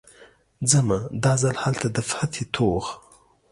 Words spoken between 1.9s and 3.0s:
د فتحې توغ